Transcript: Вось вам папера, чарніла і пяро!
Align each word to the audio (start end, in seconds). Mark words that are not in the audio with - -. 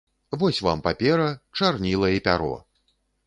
Вось 0.43 0.61
вам 0.67 0.81
папера, 0.87 1.27
чарніла 1.59 2.09
і 2.17 2.23
пяро! 2.29 2.53